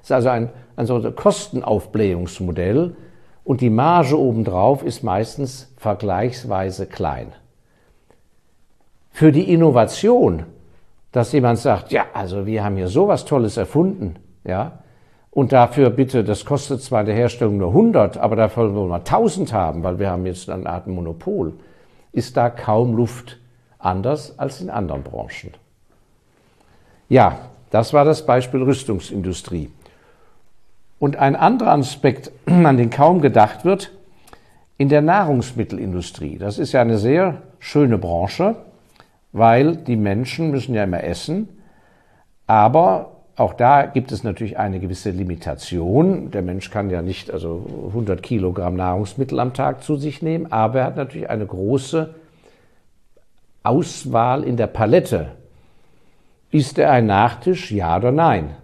Es 0.00 0.06
ist 0.08 0.12
also 0.12 0.30
ein, 0.30 0.48
ein 0.76 0.86
so 0.86 1.12
Kostenaufblähungsmodell 1.12 2.96
und 3.44 3.60
die 3.60 3.70
Marge 3.70 4.18
obendrauf 4.18 4.82
ist 4.82 5.02
meistens 5.02 5.70
vergleichsweise 5.76 6.86
klein. 6.86 7.32
Für 9.10 9.30
die 9.30 9.52
Innovation, 9.52 10.44
dass 11.12 11.32
jemand 11.32 11.58
sagt, 11.58 11.92
ja, 11.92 12.06
also 12.14 12.46
wir 12.46 12.64
haben 12.64 12.76
hier 12.76 12.88
sowas 12.88 13.26
Tolles 13.26 13.58
erfunden, 13.58 14.16
ja, 14.42 14.78
und 15.36 15.52
dafür 15.52 15.90
bitte, 15.90 16.24
das 16.24 16.46
kostet 16.46 16.80
zwar 16.80 17.00
in 17.00 17.06
der 17.08 17.14
Herstellung 17.14 17.58
nur 17.58 17.68
100, 17.68 18.16
aber 18.16 18.36
dafür 18.36 18.74
wollen 18.74 18.88
wir 18.88 18.96
1000 18.96 19.52
haben, 19.52 19.82
weil 19.82 19.98
wir 19.98 20.10
haben 20.10 20.24
jetzt 20.24 20.48
eine 20.48 20.66
Art 20.66 20.86
Monopol, 20.86 21.52
ist 22.12 22.38
da 22.38 22.48
kaum 22.48 22.96
Luft 22.96 23.36
anders 23.78 24.38
als 24.38 24.62
in 24.62 24.70
anderen 24.70 25.02
Branchen. 25.02 25.52
Ja, 27.10 27.38
das 27.70 27.92
war 27.92 28.06
das 28.06 28.24
Beispiel 28.24 28.62
Rüstungsindustrie. 28.62 29.70
Und 30.98 31.16
ein 31.16 31.36
anderer 31.36 31.72
Aspekt, 31.72 32.32
an 32.46 32.78
den 32.78 32.88
kaum 32.88 33.20
gedacht 33.20 33.66
wird, 33.66 33.92
in 34.78 34.88
der 34.88 35.02
Nahrungsmittelindustrie. 35.02 36.38
Das 36.38 36.58
ist 36.58 36.72
ja 36.72 36.80
eine 36.80 36.96
sehr 36.96 37.42
schöne 37.58 37.98
Branche, 37.98 38.56
weil 39.32 39.76
die 39.76 39.96
Menschen 39.96 40.50
müssen 40.50 40.74
ja 40.74 40.84
immer 40.84 41.04
essen, 41.04 41.60
aber 42.46 43.15
auch 43.36 43.52
da 43.52 43.84
gibt 43.84 44.12
es 44.12 44.24
natürlich 44.24 44.58
eine 44.58 44.80
gewisse 44.80 45.10
Limitation. 45.10 46.30
Der 46.30 46.40
Mensch 46.40 46.70
kann 46.70 46.88
ja 46.88 47.02
nicht 47.02 47.30
also 47.30 47.66
100 47.88 48.22
Kilogramm 48.22 48.76
Nahrungsmittel 48.76 49.38
am 49.40 49.52
Tag 49.52 49.82
zu 49.82 49.96
sich 49.96 50.22
nehmen, 50.22 50.50
aber 50.50 50.80
er 50.80 50.86
hat 50.86 50.96
natürlich 50.96 51.28
eine 51.28 51.44
große 51.44 52.14
Auswahl 53.62 54.42
in 54.42 54.56
der 54.56 54.68
Palette. 54.68 55.32
Ist 56.50 56.78
er 56.78 56.90
ein 56.90 57.06
Nachtisch, 57.06 57.70
ja 57.70 57.98
oder 57.98 58.10
nein? 58.10 58.54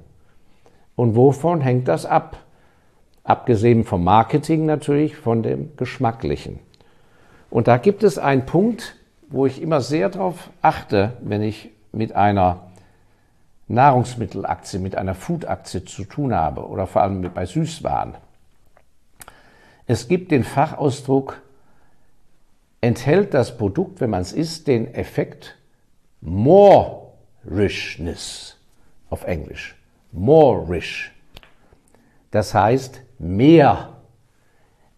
Und 0.96 1.16
wovon 1.16 1.60
hängt 1.60 1.88
das 1.88 2.06
ab? 2.06 2.38
Abgesehen 3.24 3.84
vom 3.84 4.02
Marketing 4.02 4.64
natürlich, 4.64 5.16
von 5.16 5.42
dem 5.42 5.76
Geschmacklichen. 5.76 6.60
Und 7.50 7.68
da 7.68 7.76
gibt 7.76 8.02
es 8.04 8.18
einen 8.18 8.46
Punkt, 8.46 8.96
wo 9.28 9.44
ich 9.44 9.60
immer 9.60 9.82
sehr 9.82 10.08
darauf 10.08 10.48
achte, 10.62 11.12
wenn 11.20 11.42
ich 11.42 11.70
mit 11.92 12.14
einer 12.14 12.71
Nahrungsmittelaktie 13.72 14.78
mit 14.78 14.96
einer 14.96 15.14
Foodaktie 15.14 15.84
zu 15.84 16.04
tun 16.04 16.34
habe 16.34 16.66
oder 16.66 16.86
vor 16.86 17.02
allem 17.02 17.22
bei 17.32 17.46
Süßwaren. 17.46 18.14
Es 19.86 20.08
gibt 20.08 20.30
den 20.30 20.44
Fachausdruck, 20.44 21.40
enthält 22.80 23.34
das 23.34 23.56
Produkt, 23.56 24.00
wenn 24.00 24.10
man 24.10 24.22
es 24.22 24.32
isst, 24.32 24.68
den 24.68 24.94
Effekt 24.94 25.56
more 26.20 27.12
richness 27.44 28.56
auf 29.10 29.24
Englisch. 29.24 29.76
More 30.12 30.68
rich. 30.68 31.10
Das 32.30 32.54
heißt 32.54 33.00
mehr. 33.18 33.88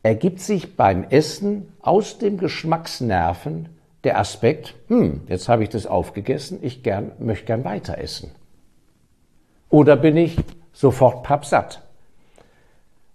Ergibt 0.02 0.40
sich 0.40 0.76
beim 0.76 1.04
Essen 1.04 1.72
aus 1.80 2.18
dem 2.18 2.36
Geschmacksnerven 2.36 3.70
der 4.04 4.18
Aspekt, 4.18 4.74
hm, 4.88 5.22
jetzt 5.28 5.48
habe 5.48 5.62
ich 5.62 5.70
das 5.70 5.86
aufgegessen, 5.86 6.58
ich 6.60 6.82
gern, 6.82 7.12
möchte 7.18 7.46
gern 7.46 7.64
weiter 7.64 7.96
essen. 7.96 8.30
Oder 9.70 9.96
bin 9.96 10.16
ich 10.16 10.36
sofort 10.72 11.22
pappsatt? 11.22 11.82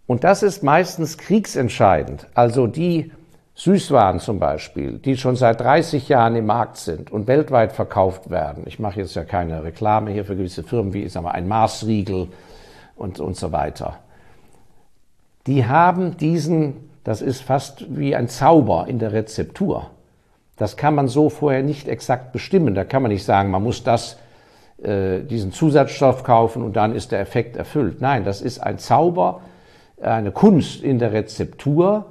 Und 0.07 0.23
das 0.23 0.41
ist 0.43 0.63
meistens 0.63 1.17
kriegsentscheidend. 1.17 2.27
Also 2.33 2.67
die 2.67 3.11
Süßwaren 3.59 4.19
zum 4.19 4.39
Beispiel, 4.39 4.99
die 4.99 5.17
schon 5.17 5.35
seit 5.35 5.59
30 5.59 6.07
Jahren 6.07 6.35
im 6.35 6.45
Markt 6.45 6.77
sind 6.77 7.11
und 7.11 7.27
weltweit 7.27 7.73
verkauft 7.73 8.29
werden. 8.29 8.63
Ich 8.65 8.79
mache 8.79 9.01
jetzt 9.01 9.15
ja 9.15 9.25
keine 9.25 9.63
Reklame 9.63 10.11
hier 10.11 10.23
für 10.23 10.37
gewisse 10.37 10.63
Firmen 10.63 10.93
wie 10.93 11.03
ich 11.03 11.11
sag 11.11 11.23
mal, 11.23 11.31
ein 11.31 11.47
Maßriegel 11.47 12.29
und, 12.95 13.19
und 13.19 13.35
so 13.35 13.51
weiter. 13.51 13.97
Die 15.45 15.65
haben 15.65 16.15
diesen, 16.17 16.89
das 17.03 17.21
ist 17.21 17.41
fast 17.41 17.85
wie 17.89 18.15
ein 18.15 18.29
Zauber 18.29 18.85
in 18.87 18.97
der 18.97 19.11
Rezeptur. 19.11 19.89
Das 20.55 20.77
kann 20.77 20.95
man 20.95 21.07
so 21.07 21.29
vorher 21.29 21.61
nicht 21.61 21.87
exakt 21.87 22.31
bestimmen. 22.31 22.75
Da 22.75 22.85
kann 22.85 23.01
man 23.01 23.11
nicht 23.11 23.25
sagen, 23.25 23.51
man 23.51 23.63
muss 23.63 23.83
das 23.83 24.17
äh, 24.83 25.21
diesen 25.21 25.51
Zusatzstoff 25.51 26.23
kaufen 26.23 26.63
und 26.63 26.75
dann 26.75 26.95
ist 26.95 27.11
der 27.11 27.19
Effekt 27.19 27.57
erfüllt. 27.57 28.01
Nein, 28.01 28.23
das 28.23 28.41
ist 28.41 28.59
ein 28.59 28.77
Zauber, 28.77 29.41
eine 30.01 30.31
Kunst 30.31 30.81
in 30.81 30.99
der 30.99 31.11
Rezeptur, 31.11 32.05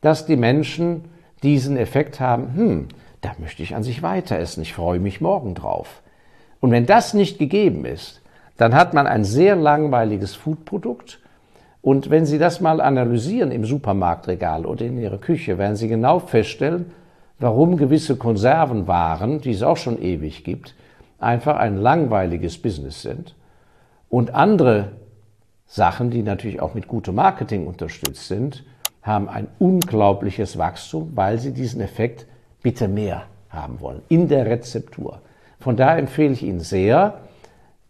dass 0.00 0.26
die 0.26 0.36
Menschen 0.36 1.04
diesen 1.42 1.76
Effekt 1.76 2.20
haben, 2.20 2.54
hm, 2.54 2.88
da 3.20 3.30
möchte 3.38 3.62
ich 3.62 3.74
an 3.74 3.82
sich 3.82 4.02
weiter 4.02 4.38
essen, 4.38 4.62
ich 4.62 4.74
freue 4.74 4.98
mich 4.98 5.20
morgen 5.20 5.54
drauf. 5.54 6.02
Und 6.60 6.70
wenn 6.70 6.86
das 6.86 7.14
nicht 7.14 7.38
gegeben 7.38 7.84
ist, 7.84 8.20
dann 8.56 8.74
hat 8.74 8.94
man 8.94 9.06
ein 9.06 9.24
sehr 9.24 9.54
langweiliges 9.54 10.34
Foodprodukt. 10.34 11.20
Und 11.80 12.10
wenn 12.10 12.26
Sie 12.26 12.38
das 12.38 12.60
mal 12.60 12.80
analysieren 12.80 13.52
im 13.52 13.64
Supermarktregal 13.64 14.66
oder 14.66 14.84
in 14.84 14.98
Ihrer 14.98 15.18
Küche, 15.18 15.58
werden 15.58 15.76
Sie 15.76 15.86
genau 15.86 16.18
feststellen, 16.18 16.86
warum 17.38 17.76
gewisse 17.76 18.16
Konservenwaren, 18.16 19.40
die 19.40 19.52
es 19.52 19.62
auch 19.62 19.76
schon 19.76 20.02
ewig 20.02 20.42
gibt, 20.42 20.74
einfach 21.18 21.56
ein 21.56 21.76
langweiliges 21.76 22.58
Business 22.58 23.02
sind 23.02 23.34
und 24.08 24.34
andere 24.34 24.92
Sachen, 25.66 26.10
die 26.10 26.22
natürlich 26.22 26.60
auch 26.60 26.74
mit 26.74 26.88
gutem 26.88 27.16
Marketing 27.16 27.66
unterstützt 27.66 28.28
sind, 28.28 28.64
haben 29.02 29.28
ein 29.28 29.48
unglaubliches 29.58 30.58
Wachstum, 30.58 31.12
weil 31.14 31.38
sie 31.38 31.52
diesen 31.52 31.80
Effekt 31.80 32.26
bitte 32.62 32.88
mehr 32.88 33.24
haben 33.50 33.80
wollen 33.80 34.02
in 34.08 34.28
der 34.28 34.46
Rezeptur. 34.46 35.20
Von 35.60 35.76
daher 35.76 35.98
empfehle 35.98 36.32
ich 36.32 36.42
Ihnen 36.42 36.60
sehr, 36.60 37.20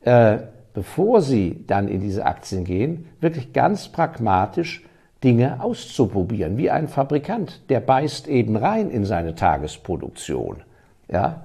äh, 0.02 0.38
bevor 0.74 1.20
Sie 1.20 1.64
dann 1.66 1.88
in 1.88 2.00
diese 2.00 2.24
Aktien 2.24 2.64
gehen, 2.64 3.08
wirklich 3.20 3.52
ganz 3.52 3.88
pragmatisch 3.88 4.84
Dinge 5.22 5.60
auszuprobieren, 5.60 6.56
wie 6.56 6.70
ein 6.70 6.88
Fabrikant, 6.88 7.68
der 7.68 7.80
beißt 7.80 8.28
eben 8.28 8.56
rein 8.56 8.88
in 8.90 9.04
seine 9.04 9.34
Tagesproduktion. 9.34 10.62
Ja, 11.10 11.44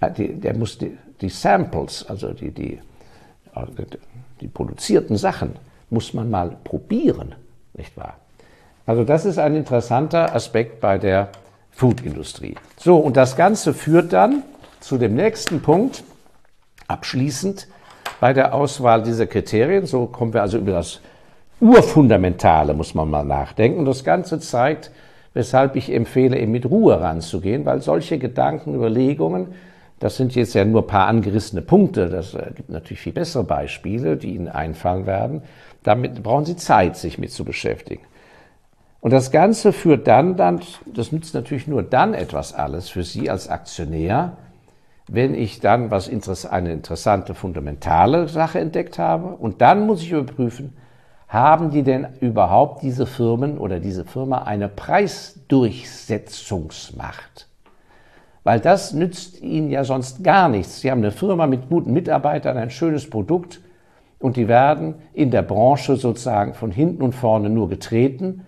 der 0.00 0.56
muss 0.56 0.78
die 1.22 1.28
Samples, 1.28 2.04
also 2.08 2.32
die, 2.32 2.50
die, 2.50 2.78
die 4.40 4.48
produzierten 4.48 5.16
Sachen, 5.16 5.54
muss 5.90 6.12
man 6.14 6.30
mal 6.30 6.56
probieren, 6.64 7.34
nicht 7.74 7.96
wahr? 7.96 8.16
Also 8.84 9.04
das 9.04 9.24
ist 9.24 9.38
ein 9.38 9.54
interessanter 9.54 10.34
Aspekt 10.34 10.80
bei 10.80 10.98
der 10.98 11.28
Foodindustrie. 11.70 12.56
So, 12.76 12.96
und 12.98 13.16
das 13.16 13.36
Ganze 13.36 13.72
führt 13.74 14.12
dann 14.12 14.42
zu 14.80 14.98
dem 14.98 15.14
nächsten 15.14 15.62
Punkt, 15.62 16.02
abschließend 16.88 17.68
bei 18.20 18.32
der 18.32 18.54
Auswahl 18.54 19.02
dieser 19.02 19.26
Kriterien. 19.26 19.86
So 19.86 20.06
kommen 20.06 20.34
wir 20.34 20.42
also 20.42 20.58
über 20.58 20.72
das 20.72 21.00
Urfundamentale, 21.60 22.74
muss 22.74 22.94
man 22.94 23.08
mal 23.08 23.24
nachdenken. 23.24 23.84
Das 23.84 24.02
Ganze 24.04 24.40
zeigt, 24.40 24.90
weshalb 25.32 25.76
ich 25.76 25.92
empfehle, 25.92 26.38
eben 26.38 26.52
mit 26.52 26.66
Ruhe 26.66 27.00
ranzugehen, 27.00 27.64
weil 27.64 27.80
solche 27.80 28.18
Gedanken, 28.18 28.74
Überlegungen, 28.74 29.54
das 30.02 30.16
sind 30.16 30.34
jetzt 30.34 30.54
ja 30.54 30.64
nur 30.64 30.82
ein 30.82 30.88
paar 30.88 31.06
angerissene 31.06 31.62
Punkte, 31.62 32.08
das 32.08 32.34
äh, 32.34 32.50
gibt 32.56 32.70
natürlich 32.70 32.98
viel 32.98 33.12
bessere 33.12 33.44
Beispiele, 33.44 34.16
die 34.16 34.34
Ihnen 34.34 34.48
einfallen 34.48 35.06
werden. 35.06 35.42
Damit 35.84 36.24
brauchen 36.24 36.44
Sie 36.44 36.56
Zeit, 36.56 36.96
sich 36.96 37.18
mit 37.18 37.30
zu 37.30 37.44
beschäftigen. 37.44 38.02
Und 39.00 39.12
das 39.12 39.30
Ganze 39.30 39.72
führt 39.72 40.08
dann, 40.08 40.36
dann, 40.36 40.60
das 40.92 41.12
nützt 41.12 41.34
natürlich 41.34 41.68
nur 41.68 41.84
dann 41.84 42.14
etwas 42.14 42.52
alles 42.52 42.88
für 42.88 43.04
Sie 43.04 43.30
als 43.30 43.48
Aktionär, 43.48 44.38
wenn 45.06 45.36
ich 45.36 45.60
dann 45.60 45.92
was 45.92 46.10
eine 46.46 46.72
interessante 46.72 47.36
fundamentale 47.36 48.26
Sache 48.26 48.58
entdeckt 48.58 48.98
habe. 48.98 49.28
Und 49.28 49.60
dann 49.60 49.86
muss 49.86 50.02
ich 50.02 50.10
überprüfen, 50.10 50.76
haben 51.28 51.70
die 51.70 51.84
denn 51.84 52.08
überhaupt 52.18 52.82
diese 52.82 53.06
Firmen 53.06 53.56
oder 53.56 53.78
diese 53.78 54.04
Firma 54.04 54.42
eine 54.42 54.68
Preisdurchsetzungsmacht? 54.68 57.51
Weil 58.44 58.60
das 58.60 58.92
nützt 58.92 59.40
ihnen 59.40 59.70
ja 59.70 59.84
sonst 59.84 60.24
gar 60.24 60.48
nichts. 60.48 60.80
Sie 60.80 60.90
haben 60.90 60.98
eine 60.98 61.12
Firma 61.12 61.46
mit 61.46 61.68
guten 61.68 61.92
Mitarbeitern, 61.92 62.56
ein 62.56 62.70
schönes 62.70 63.08
Produkt 63.08 63.60
und 64.18 64.36
die 64.36 64.48
werden 64.48 64.94
in 65.12 65.30
der 65.30 65.42
Branche 65.42 65.96
sozusagen 65.96 66.54
von 66.54 66.70
hinten 66.70 67.02
und 67.02 67.14
vorne 67.14 67.50
nur 67.50 67.68
getreten, 67.68 68.46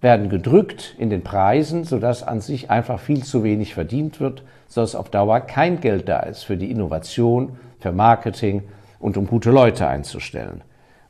werden 0.00 0.28
gedrückt 0.28 0.96
in 0.98 1.08
den 1.08 1.22
Preisen, 1.22 1.84
sodass 1.84 2.22
an 2.22 2.42
sich 2.42 2.70
einfach 2.70 3.00
viel 3.00 3.22
zu 3.22 3.44
wenig 3.44 3.72
verdient 3.72 4.20
wird, 4.20 4.42
sodass 4.68 4.94
auf 4.94 5.08
Dauer 5.08 5.40
kein 5.40 5.80
Geld 5.80 6.06
da 6.08 6.20
ist 6.20 6.44
für 6.44 6.58
die 6.58 6.70
Innovation, 6.70 7.56
für 7.80 7.92
Marketing 7.92 8.64
und 8.98 9.16
um 9.16 9.26
gute 9.26 9.50
Leute 9.50 9.86
einzustellen. 9.86 10.60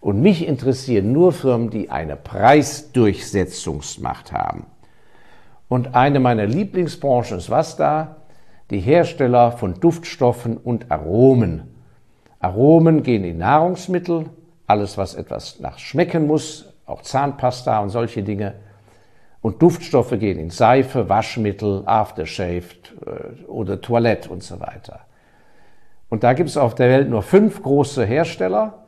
Und 0.00 0.20
mich 0.20 0.46
interessieren 0.46 1.10
nur 1.12 1.32
Firmen, 1.32 1.70
die 1.70 1.90
eine 1.90 2.14
Preisdurchsetzungsmacht 2.14 4.32
haben. 4.32 4.66
Und 5.68 5.94
eine 5.94 6.20
meiner 6.20 6.46
Lieblingsbranchen 6.46 7.38
ist 7.38 7.50
was 7.50 7.76
da? 7.76 8.16
Die 8.70 8.80
Hersteller 8.80 9.52
von 9.52 9.74
Duftstoffen 9.74 10.56
und 10.56 10.90
Aromen. 10.90 11.74
Aromen 12.40 13.02
gehen 13.02 13.24
in 13.24 13.38
Nahrungsmittel, 13.38 14.26
alles 14.66 14.98
was 14.98 15.14
etwas 15.14 15.60
nach 15.60 15.78
schmecken 15.78 16.26
muss, 16.26 16.72
auch 16.86 17.02
Zahnpasta 17.02 17.78
und 17.80 17.90
solche 17.90 18.22
Dinge. 18.22 18.54
Und 19.40 19.60
Duftstoffe 19.60 20.18
gehen 20.18 20.38
in 20.38 20.50
Seife, 20.50 21.08
Waschmittel, 21.08 21.82
Aftershave 21.86 22.64
äh, 23.04 23.44
oder 23.46 23.80
Toilette 23.80 24.30
und 24.30 24.42
so 24.42 24.60
weiter. 24.60 25.00
Und 26.08 26.24
da 26.24 26.32
gibt 26.32 26.48
es 26.48 26.56
auf 26.56 26.74
der 26.74 26.88
Welt 26.88 27.10
nur 27.10 27.22
fünf 27.22 27.62
große 27.62 28.04
Hersteller 28.04 28.84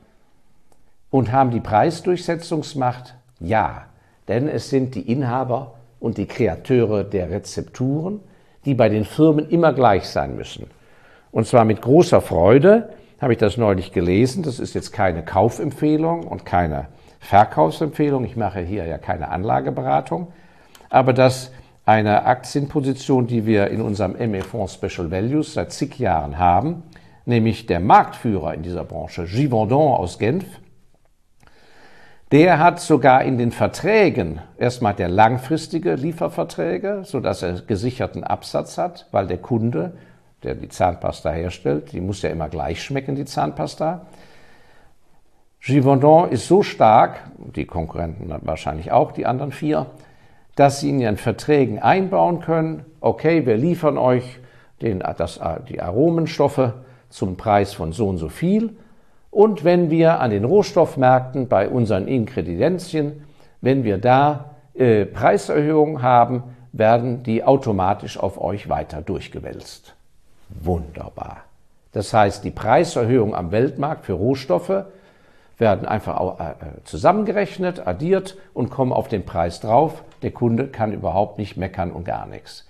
und 1.11 1.33
haben 1.33 1.51
die 1.51 1.61
Preisdurchsetzungsmacht? 1.61 3.17
Ja, 3.41 3.87
denn 4.29 4.49
es 4.49 4.71
sind 4.71 4.95
die 4.95 5.11
Inhaber 5.11 5.76
und 6.07 6.19
die 6.19 6.27
Kreateure 6.27 7.03
der 7.03 7.31
Rezepturen, 7.31 8.21
die 8.65 8.75
bei 8.75 8.89
den 8.89 9.05
Firmen 9.05 9.49
immer 9.49 9.73
gleich 9.73 10.05
sein 10.05 10.37
müssen. 10.37 10.71
Und 11.33 11.49
zwar 11.49 11.65
mit 11.65 11.83
großer 11.83 12.21
Freude 12.21 12.91
habe 13.21 13.33
ich 13.33 13.39
das 13.39 13.57
neulich 13.57 13.91
gelesen. 13.91 14.45
Das 14.45 14.61
ist 14.61 14.75
jetzt 14.75 14.93
keine 14.93 15.25
Kaufempfehlung 15.25 16.23
und 16.23 16.47
keine 16.47 16.87
Verkaufsempfehlung. 17.19 18.25
Ich 18.25 18.37
mache 18.37 18.61
hier 18.61 18.87
ja 18.87 18.99
keine 18.99 19.31
Anlageberatung. 19.31 20.29
Aber 20.91 21.13
dass 21.13 21.51
eine 21.85 22.25
Aktienposition, 22.25 23.27
die 23.27 23.45
wir 23.45 23.69
in 23.69 23.81
unserem 23.81 24.13
ME-Fonds 24.13 24.75
Special 24.75 25.11
Values 25.11 25.55
seit 25.55 25.73
zig 25.73 25.99
Jahren 25.99 26.39
haben, 26.39 26.85
nämlich 27.25 27.67
der 27.67 27.81
Marktführer 27.81 28.55
in 28.55 28.63
dieser 28.63 28.85
Branche, 28.85 29.25
Givaudan 29.25 29.79
aus 29.79 30.21
Genf, 30.21 30.45
der 32.33 32.59
hat 32.59 32.81
sogar 32.81 33.23
in 33.23 33.39
den 33.39 33.53
Verträgen 33.53 34.41
erstmal 34.59 34.95
der 34.95 35.09
langfristige 35.09 35.95
Lieferverträge, 35.95 37.03
so 37.05 37.21
dass 37.21 37.43
er 37.43 37.61
gesicherten 37.61 38.25
Absatz 38.25 38.79
hat, 38.79 39.07
weil 39.13 39.29
der 39.29 39.39
Kunde, 39.39 39.93
der 40.43 40.57
die 40.57 40.69
Zahnpasta 40.69 41.31
herstellt, 41.31 41.93
die 41.93 42.01
muss 42.01 42.23
ja 42.23 42.31
immer 42.31 42.49
gleich 42.49 42.83
schmecken, 42.83 43.15
die 43.15 43.25
Zahnpasta. 43.25 44.07
Givaudan 45.61 46.31
ist 46.31 46.49
so 46.49 46.63
stark, 46.63 47.21
die 47.55 47.65
Konkurrenten 47.65 48.33
wahrscheinlich 48.43 48.91
auch, 48.91 49.13
die 49.13 49.27
anderen 49.27 49.53
vier, 49.53 49.87
dass 50.57 50.81
sie 50.81 50.91
in 50.91 51.01
ihren 51.01 51.17
Verträgen 51.17 51.79
einbauen 51.81 52.41
können, 52.41 52.85
okay, 53.01 53.47
wir 53.47 53.57
liefern 53.57 53.99
euch 53.99 54.41
den, 54.83 55.03
das, 55.17 55.41
die 55.69 55.81
Aromenstoffe 55.81 56.73
zum 57.09 57.37
Preis 57.37 57.73
von 57.73 57.93
so 57.93 58.09
und 58.09 58.19
so 58.19 58.29
viel 58.29 58.77
und 59.37 59.65
wenn 59.65 59.91
wir 59.91 60.21
an 60.21 60.31
den 60.31 60.47
Rohstoffmärkten 60.47 61.47
bei 61.47 61.69
unseren 61.69 62.09
Ingredienzien, 62.09 63.23
wenn 63.61 63.85
wir 63.85 63.99
da 63.99 64.53
äh, 64.73 65.05
Preiserhöhungen 65.05 66.01
haben, 66.01 66.43
werden 66.73 67.23
die 67.23 67.45
automatisch 67.45 68.19
auf 68.19 68.41
euch 68.41 68.71
weiter 68.71 69.03
durchgewälzt. 69.03 69.95
Wunderbar. 70.49 71.43
Das 71.93 72.15
heißt, 72.15 72.45
die 72.45 72.51
Preiserhöhungen 72.51 73.35
am 73.35 73.53
Weltmarkt 73.53 74.07
für 74.07 74.15
Rohstoffe 74.15 74.87
werden 75.59 75.87
einfach 75.87 76.41
äh, 76.41 76.55
zusammengerechnet, 76.85 77.87
addiert 77.87 78.39
und 78.55 78.71
kommen 78.71 78.95
auf 78.95 79.09
den 79.09 79.27
Preis 79.27 79.61
drauf. 79.61 80.03
Der 80.23 80.31
Kunde 80.31 80.69
kann 80.69 80.95
überhaupt 80.95 81.37
nicht 81.37 81.59
meckern 81.59 81.93
und 81.93 82.05
gar 82.05 82.25
nichts. 82.25 82.67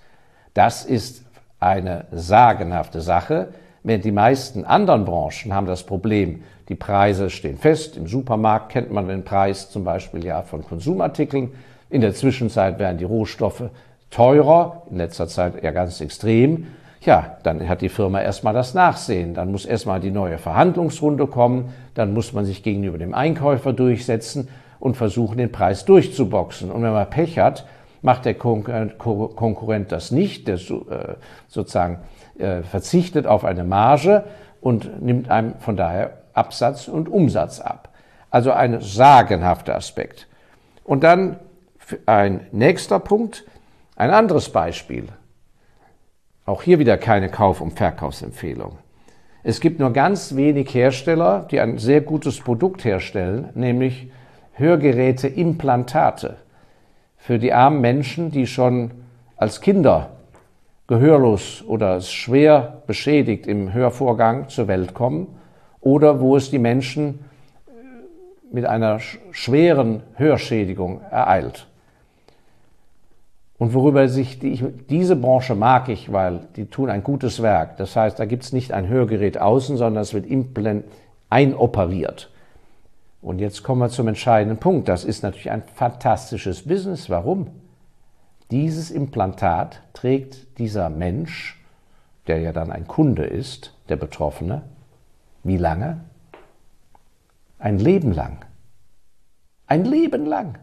Das 0.53 0.83
ist 0.83 1.23
eine 1.61 2.07
sagenhafte 2.11 2.99
Sache, 2.99 3.53
die 3.87 4.11
meisten 4.11 4.65
anderen 4.65 5.05
Branchen 5.05 5.53
haben 5.53 5.67
das 5.67 5.83
Problem, 5.83 6.43
die 6.67 6.75
Preise 6.75 7.29
stehen 7.29 7.57
fest. 7.57 7.95
Im 7.95 8.07
Supermarkt 8.07 8.69
kennt 8.69 8.91
man 8.91 9.07
den 9.07 9.23
Preis 9.23 9.69
zum 9.69 9.85
Beispiel 9.85 10.25
ja 10.25 10.41
von 10.41 10.63
Konsumartikeln. 10.63 11.53
In 11.89 12.01
der 12.01 12.13
Zwischenzeit 12.13 12.79
werden 12.79 12.97
die 12.97 13.05
Rohstoffe 13.05 13.63
teurer, 14.09 14.83
in 14.91 14.97
letzter 14.97 15.27
Zeit 15.27 15.63
ja 15.63 15.71
ganz 15.71 16.01
extrem. 16.01 16.67
Ja, 17.01 17.37
dann 17.43 17.69
hat 17.69 17.81
die 17.81 17.89
Firma 17.89 18.21
erstmal 18.21 18.53
das 18.53 18.73
Nachsehen. 18.73 19.33
Dann 19.33 19.51
muss 19.51 19.65
erstmal 19.65 20.01
die 20.01 20.11
neue 20.11 20.37
Verhandlungsrunde 20.37 21.27
kommen. 21.27 21.73
Dann 21.93 22.13
muss 22.13 22.33
man 22.33 22.43
sich 22.43 22.63
gegenüber 22.63 22.97
dem 22.97 23.13
Einkäufer 23.13 23.71
durchsetzen 23.71 24.49
und 24.79 24.97
versuchen, 24.97 25.37
den 25.37 25.51
Preis 25.51 25.85
durchzuboxen. 25.85 26.71
Und 26.71 26.83
wenn 26.83 26.91
man 26.91 27.09
Pech 27.09 27.39
hat, 27.39 27.65
macht 28.01 28.25
der 28.25 28.35
Konkurrent 28.35 29.91
das 29.91 30.11
nicht, 30.11 30.47
der 30.47 30.55
äh, 30.55 31.15
sozusagen 31.47 31.99
äh, 32.37 32.61
verzichtet 32.61 33.27
auf 33.27 33.43
eine 33.43 33.63
Marge 33.63 34.23
und 34.61 35.01
nimmt 35.01 35.29
einem 35.29 35.55
von 35.59 35.77
daher 35.77 36.19
Absatz 36.33 36.87
und 36.87 37.09
Umsatz 37.09 37.59
ab. 37.59 37.89
Also 38.29 38.51
ein 38.51 38.81
sagenhafter 38.81 39.75
Aspekt. 39.75 40.27
Und 40.83 41.03
dann 41.03 41.39
ein 42.05 42.47
nächster 42.51 42.99
Punkt, 42.99 43.45
ein 43.95 44.11
anderes 44.11 44.49
Beispiel. 44.49 45.07
Auch 46.45 46.61
hier 46.61 46.79
wieder 46.79 46.97
keine 46.97 47.29
Kauf- 47.29 47.61
und 47.61 47.71
Verkaufsempfehlung. 47.71 48.77
Es 49.43 49.59
gibt 49.59 49.79
nur 49.79 49.93
ganz 49.93 50.35
wenig 50.35 50.73
Hersteller, 50.73 51.47
die 51.49 51.59
ein 51.59 51.77
sehr 51.77 52.01
gutes 52.01 52.39
Produkt 52.39 52.83
herstellen, 52.83 53.49
nämlich 53.55 54.11
Hörgeräte, 54.53 55.27
Implantate 55.27 56.37
für 57.17 57.39
die 57.39 57.53
armen 57.53 57.81
Menschen, 57.81 58.31
die 58.31 58.47
schon 58.47 58.91
als 59.35 59.61
Kinder 59.61 60.11
gehörlos 60.87 61.63
oder 61.67 61.99
schwer 62.01 62.81
beschädigt 62.87 63.45
im 63.45 63.73
Hörvorgang 63.73 64.47
zur 64.49 64.67
Welt 64.67 64.93
kommen 64.93 65.27
oder 65.81 66.21
wo 66.21 66.37
es 66.37 66.49
die 66.49 66.59
Menschen 66.59 67.19
äh, 67.67 67.71
mit 68.53 68.65
einer 68.65 68.99
schweren 69.31 70.01
Hörschädigung 70.15 71.01
ereilt. 71.11 71.67
Und 73.57 73.73
worüber 73.73 74.07
sich 74.07 74.39
die, 74.39 74.63
diese 74.89 75.15
Branche 75.15 75.55
mag 75.55 75.89
ich, 75.89 76.13
weil 76.13 76.41
die 76.55 76.65
tun 76.65 76.89
ein 76.89 77.03
gutes 77.03 77.41
Werk. 77.41 77.77
Das 77.77 77.95
heißt, 77.95 78.19
da 78.19 78.25
gibt 78.25 78.43
es 78.43 78.53
nicht 78.53 78.71
ein 78.71 78.87
Hörgerät 78.87 79.39
außen, 79.39 79.77
sondern 79.77 80.03
es 80.03 80.13
wird 80.13 80.27
einoperiert. 81.29 82.29
Und 83.27 83.39
jetzt 83.39 83.61
kommen 83.61 83.81
wir 83.81 83.89
zum 83.89 84.07
entscheidenden 84.07 84.57
Punkt. 84.57 84.87
Das 84.87 85.03
ist 85.03 85.21
natürlich 85.21 85.51
ein 85.51 85.63
fantastisches 85.75 86.61
Business. 86.65 87.09
Warum? 87.09 87.47
Dieses 88.51 88.89
Implantat 88.89 89.81
trägt 89.91 90.57
dieser 90.59 90.89
Mensch, 90.89 91.61
der 92.27 92.39
ja 92.39 92.53
dann 92.53 92.71
ein 92.71 92.87
Kunde 92.87 93.25
ist, 93.25 93.73
der 93.89 93.97
Betroffene, 93.97 94.61
wie 95.43 95.57
lange? 95.57 96.05
Ein 97.59 97.79
Leben 97.79 98.13
lang. 98.13 98.45
Ein 99.65 99.83
Leben 99.83 100.25
lang. 100.25 100.57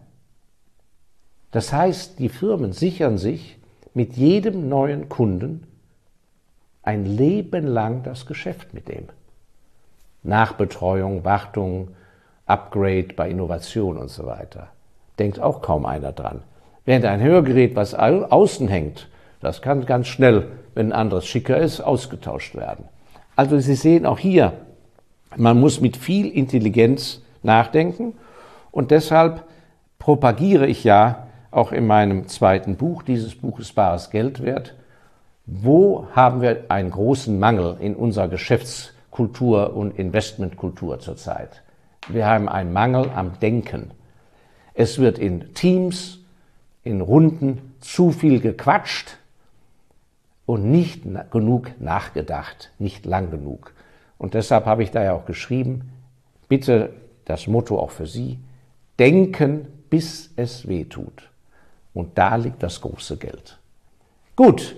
Das 1.51 1.71
heißt, 1.71 2.19
die 2.19 2.31
Firmen 2.31 2.73
sichern 2.73 3.19
sich 3.19 3.59
mit 3.93 4.17
jedem 4.17 4.71
neuen 4.71 5.11
Kunden 5.11 5.67
ein 6.83 7.05
Leben 7.05 7.67
lang 7.67 8.05
das 8.05 8.25
Geschäft 8.25 8.73
mit 8.73 8.89
dem. 8.89 9.09
Nachbetreuung, 10.23 11.27
Wartung, 11.27 11.89
Upgrade 12.47 13.15
bei 13.17 13.31
Innovation 13.31 13.97
und 13.97 14.09
so 14.09 14.27
weiter. 14.27 14.69
Denkt 15.19 15.41
auch 15.41 15.63
kaum 15.63 15.87
einer 15.87 16.13
dran. 16.13 16.43
Während 16.85 17.07
ein 17.07 17.23
Hörgerät, 17.23 17.77
was 17.77 17.95
außen 17.95 18.69
hängt, 18.69 19.09
das 19.41 19.63
kann 19.63 19.87
ganz 19.87 20.09
schnell, 20.09 20.49
wenn 20.75 20.89
ein 20.89 20.99
anderes 20.99 21.27
schicker 21.27 21.57
ist, 21.57 21.81
ausgetauscht 21.81 22.55
werden. 22.55 22.85
Also 23.37 23.59
Sie 23.59 23.75
sehen 23.75 24.07
auch 24.07 24.19
hier, 24.19 24.53
man 25.37 25.59
muss 25.59 25.81
mit 25.81 25.97
viel 25.97 26.29
Intelligenz 26.29 27.23
nachdenken 27.43 28.15
und 28.71 28.91
deshalb 28.91 29.45
propagiere 29.99 30.67
ich 30.67 30.85
ja 30.85 31.27
auch 31.51 31.73
in 31.73 31.87
meinem 31.87 32.29
zweiten 32.29 32.77
Buch, 32.77 33.03
dieses 33.03 33.35
Buch 33.35 33.59
ist 33.59 33.75
bares 33.75 34.11
Geld 34.11 34.43
wert, 34.43 34.75
wo 35.47 36.07
haben 36.13 36.41
wir 36.41 36.65
einen 36.69 36.91
großen 36.91 37.39
Mangel 37.39 37.77
in 37.81 37.95
unserer 37.95 38.29
Geschäftskultur 38.29 39.75
und 39.75 39.99
Investmentkultur 39.99 41.01
zurzeit? 41.01 41.63
Wir 42.09 42.27
haben 42.27 42.49
einen 42.49 42.73
Mangel 42.73 43.11
am 43.15 43.39
Denken. 43.41 43.91
Es 44.75 44.99
wird 44.99 45.19
in 45.19 45.55
Teams, 45.55 46.19
in 46.83 47.01
Runden 47.01 47.75
zu 47.81 48.11
viel 48.11 48.41
gequatscht 48.41 49.17
und 50.47 50.71
nicht 50.71 51.05
genug 51.31 51.71
nachgedacht, 51.81 52.71
nicht 52.79 53.07
lang 53.07 53.31
genug. 53.31 53.73
Und 54.19 54.35
deshalb 54.35 54.67
habe 54.67 54.83
ich 54.83 54.91
da 54.91 55.03
ja 55.03 55.15
auch 55.15 55.25
geschrieben, 55.25 55.91
bitte 56.49 56.93
das 57.25 57.47
Motto 57.47 57.79
auch 57.79 57.91
für 57.91 58.07
Sie, 58.07 58.39
denken, 58.99 59.67
bis 59.89 60.31
es 60.37 60.69
weh 60.69 60.85
tut. 60.85 61.31
Und 61.95 62.19
da 62.19 62.37
liegt 62.37 62.63
das 62.63 62.81
große 62.81 63.17
Geld. 63.17 63.59
Gut, 64.37 64.77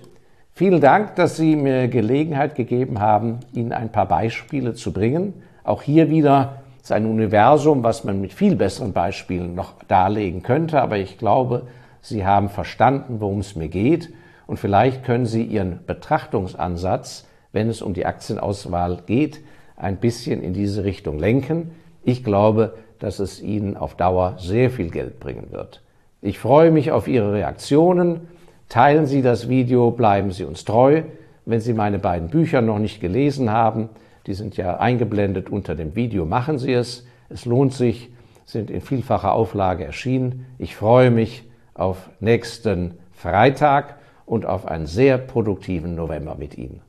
vielen 0.53 0.81
Dank, 0.81 1.17
dass 1.17 1.37
Sie 1.37 1.57
mir 1.57 1.89
Gelegenheit 1.89 2.55
gegeben 2.55 3.01
haben, 3.01 3.41
Ihnen 3.53 3.73
ein 3.73 3.91
paar 3.91 4.07
Beispiele 4.07 4.75
zu 4.75 4.93
bringen. 4.93 5.43
Auch 5.65 5.83
hier 5.83 6.11
wieder 6.11 6.63
ist 6.87 6.93
ein 6.93 7.07
Universum, 7.07 7.83
was 7.83 8.05
man 8.05 8.21
mit 8.21 8.33
viel 8.33 8.55
besseren 8.55 8.93
Beispielen 8.93 9.57
noch 9.57 9.73
darlegen 9.89 10.45
könnte, 10.45 10.81
aber 10.81 10.99
ich 10.99 11.19
glaube, 11.19 11.67
Sie 12.01 12.25
haben 12.25 12.49
verstanden, 12.49 13.17
worum 13.19 13.41
es 13.41 13.57
mir 13.57 13.67
geht 13.67 14.15
und 14.47 14.61
vielleicht 14.61 15.03
können 15.03 15.27
Sie 15.27 15.43
Ihren 15.43 15.81
Betrachtungsansatz, 15.85 17.27
wenn 17.51 17.69
es 17.69 17.83
um 17.83 17.93
die 17.93 18.07
Aktienauswahl 18.07 19.03
geht, 19.05 19.41
ein 19.75 19.97
bisschen 19.97 20.41
in 20.41 20.53
diese 20.53 20.85
Richtung 20.85 21.19
lenken. 21.19 21.73
Ich 22.05 22.23
glaube, 22.23 22.75
dass 23.01 23.19
es 23.19 23.43
Ihnen 23.43 23.77
auf 23.77 23.97
Dauer 23.97 24.37
sehr 24.39 24.71
viel 24.71 24.91
Geld 24.91 25.19
bringen 25.19 25.49
wird. 25.51 25.83
Ich 26.23 26.39
freue 26.39 26.71
mich 26.71 26.93
auf 26.93 27.09
Ihre 27.09 27.33
Reaktionen. 27.33 28.29
Teilen 28.69 29.07
Sie 29.07 29.23
das 29.23 29.49
Video, 29.49 29.91
bleiben 29.91 30.31
Sie 30.31 30.45
uns 30.45 30.65
treu. 30.65 31.03
Wenn 31.47 31.61
Sie 31.61 31.73
meine 31.73 31.99
beiden 31.99 32.29
Bücher 32.29 32.63
noch 32.63 32.79
nicht 32.79 33.01
gelesen 33.01 33.51
haben, 33.51 33.89
die 34.27 34.35
sind 34.35 34.57
ja 34.57 34.79
eingeblendet 34.79 35.51
unter 35.51 35.75
dem 35.75 35.95
Video, 35.95 36.25
machen 36.27 36.59
Sie 36.59 36.73
es. 36.73 37.07
Es 37.29 37.45
lohnt 37.45 37.73
sich, 37.73 38.11
sind 38.45 38.71
in 38.71 38.81
vielfacher 38.81 39.33
Auflage 39.33 39.85
erschienen. 39.85 40.47
Ich 40.59 40.77
freue 40.77 41.11
mich 41.11 41.45
auf 41.75 42.11
nächsten 42.21 42.95
Freitag 43.13 43.97
und 44.25 44.47
auf 44.47 44.67
einen 44.67 44.87
sehr 44.87 45.19
produktiven 45.19 45.95
November 45.95 46.35
mit 46.37 46.57
Ihnen. 46.59 46.83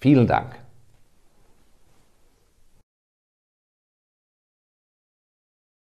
Vielen 0.00 0.26
Dank. 0.26 0.67